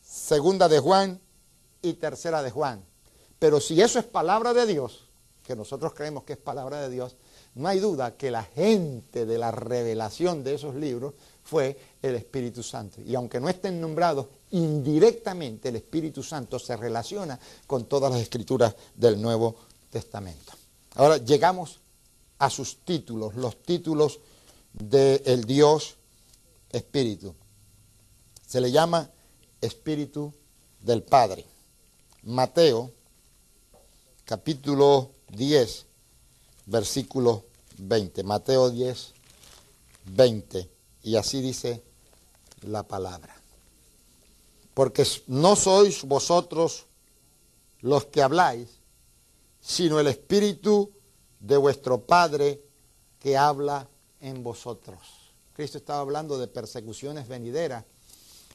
[0.03, 1.19] segunda de Juan
[1.81, 2.83] y tercera de Juan.
[3.39, 5.07] Pero si eso es palabra de Dios,
[5.43, 7.15] que nosotros creemos que es palabra de Dios,
[7.55, 11.13] no hay duda que la gente de la revelación de esos libros
[11.43, 13.01] fue el Espíritu Santo.
[13.01, 18.75] Y aunque no estén nombrados, indirectamente el Espíritu Santo se relaciona con todas las escrituras
[18.95, 19.55] del Nuevo
[19.89, 20.53] Testamento.
[20.95, 21.79] Ahora llegamos
[22.39, 24.19] a sus títulos, los títulos
[24.73, 25.95] del Dios
[26.69, 27.35] Espíritu.
[28.47, 29.09] Se le llama
[29.61, 30.33] Espíritu
[30.81, 31.45] del Padre.
[32.23, 32.91] Mateo,
[34.25, 35.85] capítulo 10,
[36.65, 37.45] versículo
[37.77, 38.23] 20.
[38.23, 39.13] Mateo 10,
[40.05, 40.69] 20.
[41.03, 41.81] Y así dice
[42.61, 43.40] la palabra.
[44.73, 46.85] Porque no sois vosotros
[47.81, 48.69] los que habláis,
[49.59, 50.91] sino el Espíritu
[51.39, 52.61] de vuestro Padre
[53.19, 53.87] que habla
[54.19, 54.99] en vosotros.
[55.53, 57.85] Cristo estaba hablando de persecuciones venideras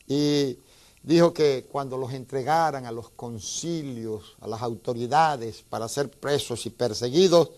[0.06, 0.58] y
[1.02, 6.70] dijo que cuando los entregaran a los concilios, a las autoridades para ser presos y
[6.70, 7.50] perseguidos,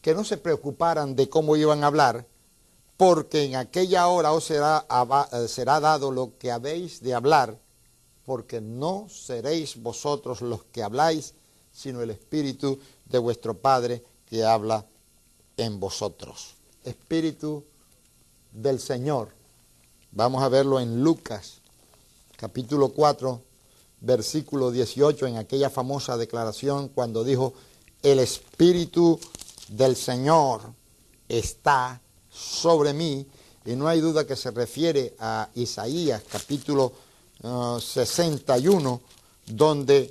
[0.00, 2.26] que no se preocuparan de cómo iban a hablar,
[2.96, 4.86] porque en aquella hora os será,
[5.46, 7.58] será dado lo que habéis de hablar,
[8.28, 11.32] porque no seréis vosotros los que habláis,
[11.72, 14.84] sino el Espíritu de vuestro Padre que habla
[15.56, 16.56] en vosotros.
[16.84, 17.64] Espíritu
[18.52, 19.30] del Señor.
[20.12, 21.62] Vamos a verlo en Lucas,
[22.36, 23.40] capítulo 4,
[24.02, 27.54] versículo 18, en aquella famosa declaración cuando dijo,
[28.02, 29.18] el Espíritu
[29.68, 30.74] del Señor
[31.30, 31.98] está
[32.30, 33.26] sobre mí.
[33.64, 37.07] Y no hay duda que se refiere a Isaías, capítulo 61,
[37.42, 37.80] uh,
[39.46, 40.10] donde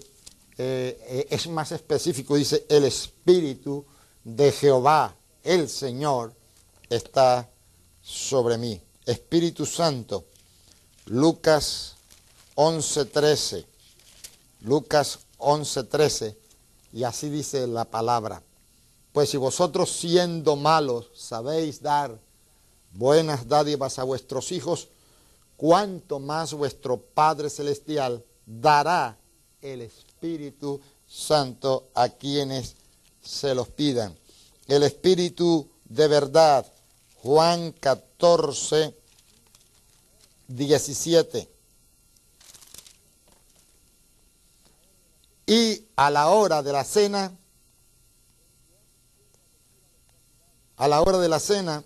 [0.57, 3.85] eh, es más específico, dice, el Espíritu
[4.23, 6.33] de Jehová, el Señor,
[6.89, 7.49] está
[8.01, 8.81] sobre mí.
[9.05, 10.25] Espíritu Santo,
[11.05, 11.95] Lucas
[12.55, 13.65] 11:13,
[14.61, 16.35] Lucas 11:13,
[16.93, 18.41] y así dice la palabra.
[19.13, 22.19] Pues si vosotros siendo malos sabéis dar
[22.93, 24.89] buenas dádivas a vuestros hijos,
[25.57, 29.17] cuánto más vuestro Padre Celestial dará
[29.61, 32.75] el Espíritu Santo a quienes
[33.21, 34.15] se los pidan.
[34.67, 36.65] El Espíritu de verdad,
[37.15, 38.95] Juan 14,
[40.47, 41.49] 17.
[45.47, 47.31] Y a la hora de la cena,
[50.75, 51.83] a la hora de la cena,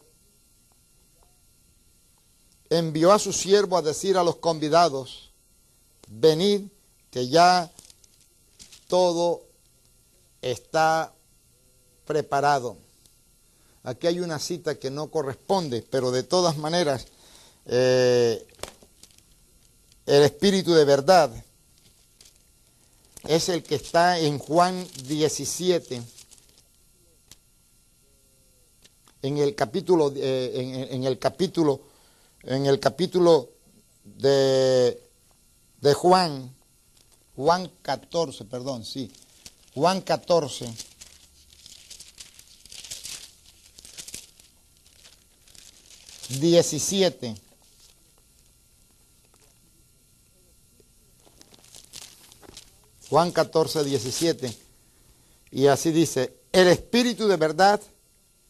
[2.72, 5.30] envió a su siervo a decir a los convidados,
[6.08, 6.62] venid,
[7.12, 7.70] que ya
[8.88, 9.44] todo
[10.42, 11.14] está
[12.06, 12.78] preparado.
[13.84, 17.08] Aquí hay una cita que no corresponde, pero de todas maneras,
[17.66, 18.48] eh,
[20.06, 21.30] el Espíritu de verdad
[23.28, 26.02] es el que está en Juan 17,
[29.24, 31.82] en el capítulo, eh, en, el capítulo,
[32.44, 33.50] en el capítulo
[34.04, 35.02] de,
[35.80, 36.54] de Juan,
[37.36, 39.12] Juan 14, perdón, sí,
[39.74, 40.74] Juan 14.
[46.40, 47.36] Diecisiete.
[53.10, 54.58] Juan 14, 17.
[55.52, 57.82] Y así dice, el Espíritu de verdad,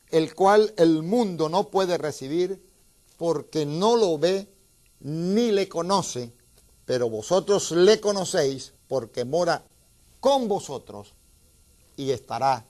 [0.10, 2.62] el cual el mundo no puede recibir
[3.22, 4.52] porque no lo ve
[5.02, 6.34] ni le conoce,
[6.86, 9.64] pero vosotros le conocéis porque mora
[10.20, 11.14] con vosotros
[11.98, 12.66] y estará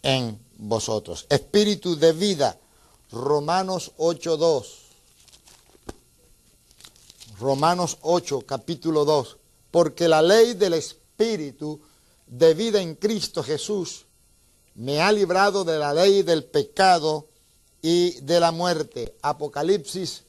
[0.00, 1.26] en vosotros.
[1.28, 2.56] Espíritu de vida,
[3.10, 4.64] Romanos 8.2.
[7.40, 9.38] Romanos 8, capítulo 2
[9.72, 11.80] porque la ley del Espíritu
[12.28, 14.06] de vida en Cristo Jesús
[14.76, 17.26] me ha librado de la ley del pecado
[17.82, 19.16] y de la muerte.
[19.22, 20.24] Apocalipsis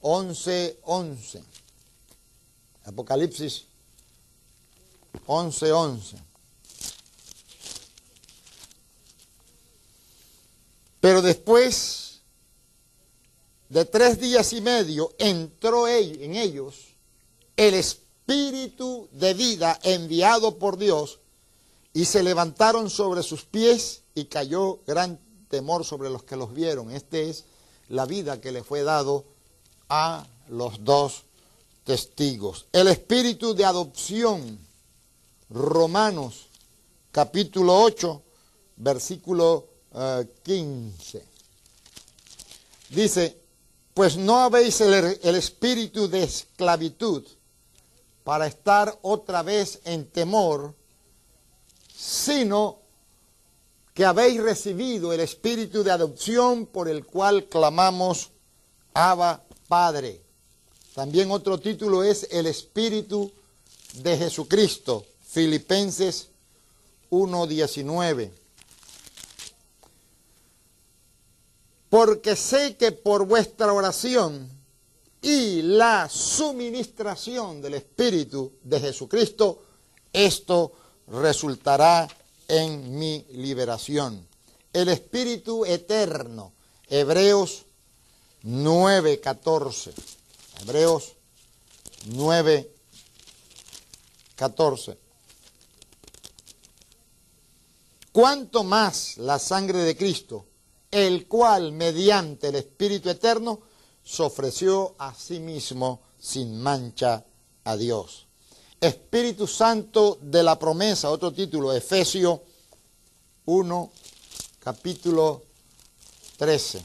[0.00, 0.76] 11:11.
[0.82, 1.42] 11.
[2.84, 3.64] Apocalipsis
[5.26, 5.72] 11:11.
[5.72, 6.16] 11.
[11.00, 12.20] Pero después
[13.68, 16.94] de tres días y medio entró en ellos
[17.56, 21.20] el Espíritu de vida enviado por Dios,
[21.92, 25.18] y se levantaron sobre sus pies y cayó gran
[25.48, 26.90] temor sobre los que los vieron.
[26.90, 27.44] Esta es
[27.88, 29.24] la vida que le fue dado
[29.88, 31.24] a los dos
[31.84, 32.66] testigos.
[32.72, 34.58] El espíritu de adopción,
[35.50, 36.48] Romanos
[37.10, 38.22] capítulo 8,
[38.76, 39.66] versículo
[40.42, 41.18] 15.
[41.18, 41.24] Eh,
[42.90, 43.38] Dice,
[43.92, 47.26] pues no habéis el espíritu de esclavitud
[48.24, 50.74] para estar otra vez en temor,
[51.94, 52.77] sino
[53.98, 58.30] que habéis recibido el espíritu de adopción por el cual clamamos
[58.94, 60.22] Abba Padre.
[60.94, 63.32] También otro título es el espíritu
[63.94, 66.28] de Jesucristo, Filipenses
[67.10, 68.30] 1.19.
[71.90, 74.48] porque sé que por vuestra oración
[75.22, 79.64] y la suministración del Espíritu de Jesucristo,
[80.12, 80.70] esto
[81.08, 82.06] resultará
[82.48, 84.26] en mi liberación.
[84.72, 86.52] El Espíritu eterno,
[86.88, 87.66] Hebreos
[88.42, 89.92] 9:14.
[90.62, 91.12] Hebreos
[92.06, 94.98] 9:14.
[98.12, 100.46] Cuanto más la sangre de Cristo,
[100.90, 103.60] el cual mediante el Espíritu eterno
[104.02, 107.24] se ofreció a sí mismo sin mancha
[107.64, 108.27] a Dios.
[108.80, 112.40] Espíritu Santo de la promesa, otro título, Efesios
[113.44, 113.90] 1,
[114.60, 115.42] capítulo
[116.36, 116.80] 13.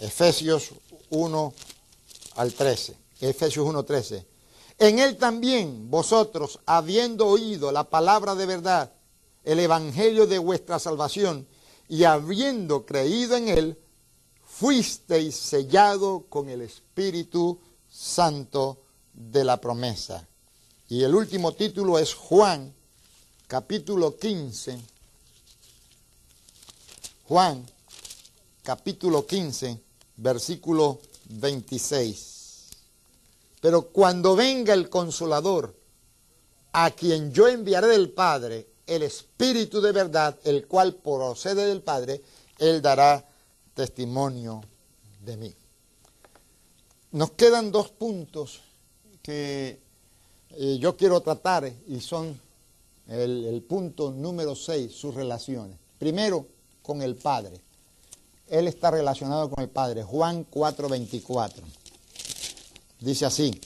[0.00, 0.70] Efesios
[1.08, 1.54] 1
[2.36, 2.96] al 13.
[3.20, 4.26] Efesios 1, 13.
[4.78, 8.92] En él también vosotros, habiendo oído la palabra de verdad,
[9.44, 11.48] el evangelio de vuestra salvación,
[11.88, 13.78] y habiendo creído en él,
[14.44, 18.82] fuisteis sellado con el Espíritu Santo
[19.14, 20.28] de la promesa.
[20.90, 22.74] Y el último título es Juan,
[23.46, 24.80] capítulo 15.
[27.24, 27.66] Juan,
[28.62, 29.82] capítulo 15,
[30.16, 32.68] versículo 26.
[33.60, 35.76] Pero cuando venga el consolador,
[36.72, 42.22] a quien yo enviaré del Padre, el Espíritu de verdad, el cual procede del Padre,
[42.56, 43.28] él dará
[43.74, 44.62] testimonio
[45.22, 45.54] de mí.
[47.12, 48.60] Nos quedan dos puntos
[49.22, 49.87] que
[50.56, 52.40] yo quiero tratar y son
[53.08, 55.76] el, el punto número 6, sus relaciones.
[55.98, 56.46] Primero,
[56.88, 57.60] con el Padre.
[58.48, 60.02] Él está relacionado con el Padre.
[60.02, 61.62] Juan 4:24.
[63.00, 63.60] Dice así,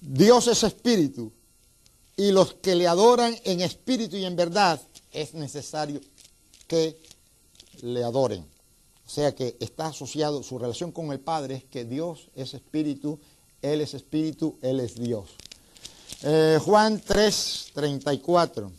[0.00, 1.32] Dios es espíritu
[2.16, 4.80] y los que le adoran en espíritu y en verdad
[5.12, 6.00] es necesario
[6.66, 7.00] que
[7.82, 8.44] le adoren.
[9.06, 13.20] O sea que está asociado, su relación con el Padre es que Dios es espíritu,
[13.72, 15.26] Él es espíritu, Él es Dios.
[16.22, 18.72] Eh, Juan 3, 34.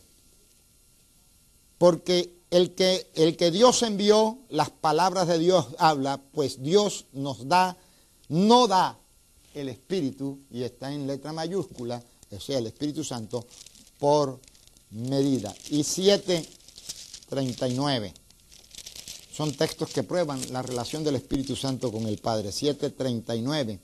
[1.78, 7.48] Porque el que, el que Dios envió, las palabras de Dios habla, pues Dios nos
[7.48, 7.78] da,
[8.30, 8.98] no da
[9.54, 13.46] el Espíritu, y está en letra mayúscula, o sea, el Espíritu Santo,
[14.00, 14.40] por
[14.92, 15.54] medida.
[15.70, 16.48] Y 7,
[17.30, 18.14] 39.
[19.38, 22.50] Son textos que prueban la relación del Espíritu Santo con el Padre.
[22.50, 23.80] 7.39.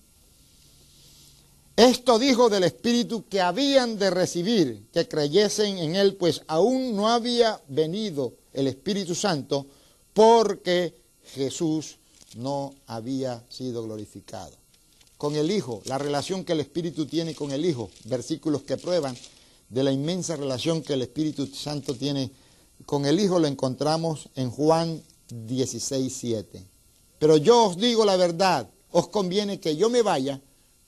[1.76, 7.10] Esto dijo del Espíritu que habían de recibir, que creyesen en Él, pues aún no
[7.10, 9.66] había venido el Espíritu Santo
[10.14, 10.96] porque
[11.34, 11.98] Jesús
[12.36, 14.52] no había sido glorificado.
[15.18, 19.18] Con el Hijo, la relación que el Espíritu tiene con el Hijo, versículos que prueban
[19.70, 22.30] de la inmensa relación que el Espíritu Santo tiene
[22.86, 26.46] con el Hijo, lo encontramos en Juan 16,
[27.18, 30.40] Pero yo os digo la verdad, os conviene que yo me vaya,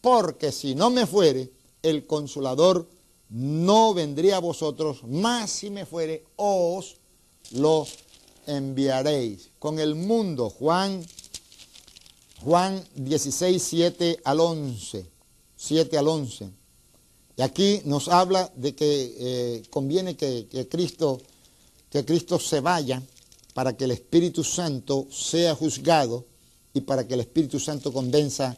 [0.06, 1.50] porque si no me fuere,
[1.82, 2.88] el consolador
[3.30, 6.98] no vendría a vosotros, más si me fuere, os
[7.54, 7.88] lo
[8.46, 9.50] enviaréis.
[9.58, 11.04] Con el mundo, Juan,
[12.44, 15.08] Juan 16, 7 al 11,
[15.56, 16.52] 7 al 11.
[17.38, 21.20] Y aquí nos habla de que eh, conviene que, que, Cristo,
[21.90, 23.02] que Cristo se vaya
[23.56, 26.28] para que el Espíritu Santo sea juzgado
[26.76, 28.56] y para que el Espíritu Santo convenza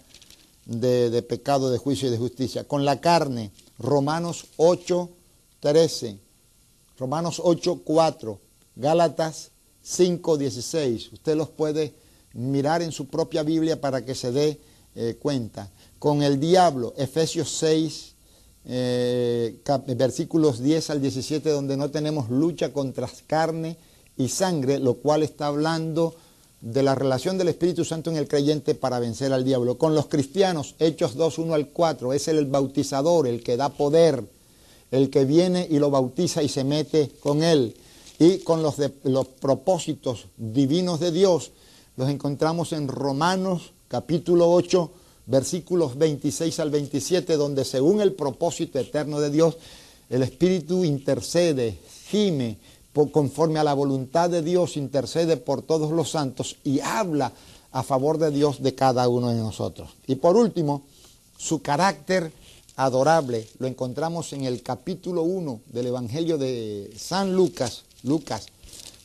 [0.67, 2.65] de, pecado, de juicio y de justicia.
[2.65, 5.09] Con la carne, Romanos 8,
[5.61, 6.19] 13,
[6.97, 8.39] Romanos 8, 4,
[8.75, 9.51] Gálatas
[9.81, 11.13] 5, 16.
[11.13, 11.93] Usted los puede
[12.33, 14.59] mirar en su propia Biblia para que se dé
[14.95, 15.71] eh, cuenta.
[15.99, 18.15] Con el diablo, Efesios 6,
[18.65, 19.61] eh,
[19.95, 23.77] versículos 10 al 17, donde no tenemos lucha contra carne
[24.17, 26.15] y sangre, lo cual está hablando
[26.61, 29.77] de la relación del Espíritu Santo en el creyente para vencer al diablo.
[29.77, 34.23] Con los cristianos, Hechos 2, 1 al 4, es el bautizador, el que da poder,
[34.91, 37.75] el que viene y lo bautiza y se mete con él.
[38.19, 41.51] Y con los, los propósitos divinos de Dios,
[41.95, 44.91] los encontramos en Romanos capítulo 8,
[45.27, 49.57] versículos 26 al 27, donde según el propósito eterno de Dios,
[50.09, 51.77] el Espíritu intercede,
[52.09, 52.57] gime,
[53.11, 57.31] conforme a la voluntad de Dios, intercede por todos los santos y habla
[57.71, 59.89] a favor de Dios de cada uno de nosotros.
[60.07, 60.83] Y por último,
[61.37, 62.31] su carácter
[62.75, 68.47] adorable lo encontramos en el capítulo 1 del Evangelio de San Lucas, Lucas,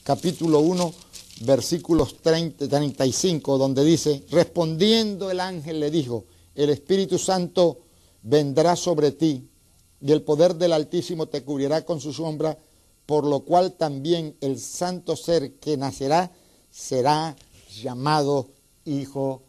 [0.04, 0.94] capítulo 1,
[1.42, 6.24] versículos 30, 35, donde dice, respondiendo el ángel le dijo,
[6.54, 7.78] el Espíritu Santo
[8.22, 9.48] vendrá sobre ti
[10.00, 12.58] y el poder del Altísimo te cubrirá con su sombra
[13.06, 16.30] por lo cual también el santo ser que nacerá
[16.70, 17.36] será
[17.82, 18.48] llamado
[18.84, 19.42] Hijo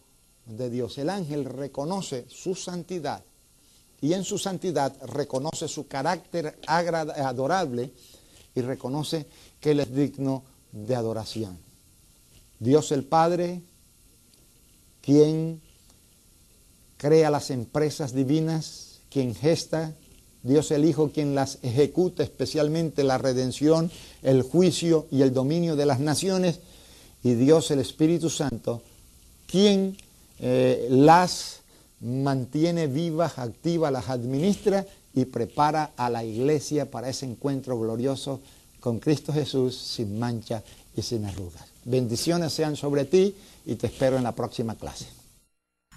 [0.46, 0.98] de Dios.
[0.98, 3.24] El ángel reconoce su santidad
[4.02, 7.94] y en su santidad reconoce su carácter adorable
[8.54, 9.26] y reconoce
[9.60, 11.58] que Él es digno de adoración.
[12.60, 13.62] Dios el Padre,
[15.02, 15.62] quien
[16.98, 19.94] crea las empresas divinas, quien gesta,
[20.44, 23.90] Dios el Hijo quien las ejecuta, especialmente la redención,
[24.22, 26.60] el juicio y el dominio de las naciones,
[27.24, 28.82] y Dios el Espíritu Santo,
[29.48, 29.96] quien
[30.40, 31.62] eh, las
[32.02, 34.86] mantiene vivas, activas, las administra
[35.16, 38.42] y prepara a la iglesia para ese encuentro glorioso
[38.82, 40.62] con Cristo Jesús sin mancha
[40.98, 41.64] y sin arrugas.
[41.86, 43.34] Bendiciones sean sobre ti
[43.66, 45.23] y te espero en la próxima clase.